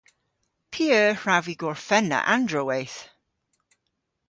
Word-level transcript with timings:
P'eur 0.71 1.13
hwrav 1.21 1.43
vy 1.45 1.55
gorfenna 1.61 2.19
androweyth? 2.33 2.99